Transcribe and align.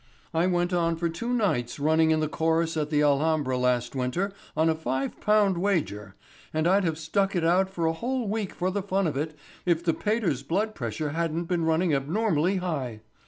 "I 0.33 0.47
went 0.47 0.73
on 0.73 0.95
for 0.95 1.09
two 1.09 1.31
nights 1.31 1.77
running 1.79 2.09
in 2.09 2.21
the 2.21 2.27
chorus 2.27 2.75
at 2.75 2.89
the 2.89 3.03
Alhambra 3.03 3.55
last 3.55 3.93
winter 3.95 4.33
on 4.57 4.67
a 4.67 4.73
five 4.73 5.19
pound 5.21 5.59
wager, 5.59 6.15
and 6.51 6.67
I'd 6.67 6.83
have 6.85 6.97
stuck 6.97 7.35
it 7.35 7.43
out 7.45 7.69
for 7.69 7.85
a 7.85 7.93
whole 7.93 8.27
week 8.27 8.55
for 8.55 8.71
the 8.71 8.81
fun 8.81 9.05
of 9.05 9.15
it 9.15 9.37
if 9.63 9.85
the 9.85 9.93
pater's 9.93 10.41
blood 10.41 10.73
pressure 10.73 11.11
hadn't 11.11 11.43
been 11.43 11.65
running 11.65 11.93
abnormally 11.93 12.55
high. 12.55 13.01